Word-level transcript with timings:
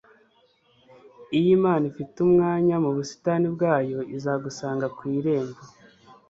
iyo 1.37 1.49
imana 1.57 1.83
ifite 1.91 2.15
umwanya 2.27 2.75
mu 2.83 2.91
busitani 2.95 3.45
bwayo, 3.55 3.99
izagusanga 4.15 4.85
ku 4.95 5.01
irembo.. 5.17 5.61